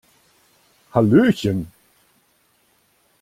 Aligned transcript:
Hallöchen! 0.95 1.67